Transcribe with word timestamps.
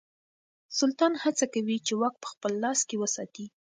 سلطان 0.79 1.13
هڅه 1.23 1.45
کوي 1.53 1.77
چې 1.87 1.93
واک 1.99 2.15
په 2.23 2.27
خپل 2.33 2.51
لاس 2.63 2.79
کې 2.89 2.95
وساتي. 3.01 3.45